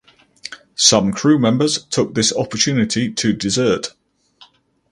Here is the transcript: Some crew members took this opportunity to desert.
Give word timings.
Some 0.79 1.13
crew 1.13 1.37
members 1.37 1.85
took 1.85 2.15
this 2.15 2.33
opportunity 2.35 3.11
to 3.13 3.33
desert. 3.33 3.93